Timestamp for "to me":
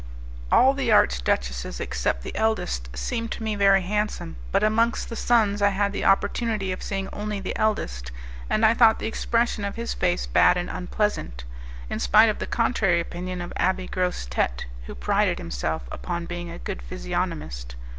3.33-3.55